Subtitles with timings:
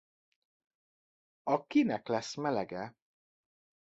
[1.43, 2.95] A Kinek lesz melege?